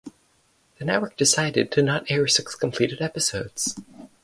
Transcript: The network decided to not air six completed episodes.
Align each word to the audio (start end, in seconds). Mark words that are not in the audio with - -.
The 0.79 0.85
network 0.85 1.15
decided 1.15 1.71
to 1.73 1.83
not 1.83 2.09
air 2.09 2.25
six 2.27 2.55
completed 2.55 3.03
episodes. 3.03 3.79